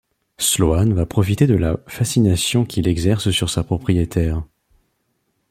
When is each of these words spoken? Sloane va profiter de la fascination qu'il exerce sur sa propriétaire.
Sloane 0.39 0.93
va 0.95 1.05
profiter 1.05 1.45
de 1.45 1.53
la 1.53 1.77
fascination 1.85 2.65
qu'il 2.65 2.87
exerce 2.87 3.29
sur 3.29 3.51
sa 3.51 3.63
propriétaire. 3.63 4.41